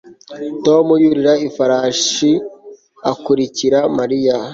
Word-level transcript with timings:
Tom 0.65 0.85
yurira 1.03 1.33
ifarashi 1.47 2.31
akurikira 3.11 3.79
Mariya 3.97 4.35